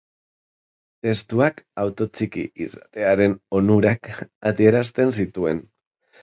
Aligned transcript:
Testuak 1.07 1.59
auto 1.83 2.07
txiki 2.19 2.45
izatearen 2.69 3.37
onurak 3.61 4.11
adierazten 4.53 5.15
zituen. 5.21 5.63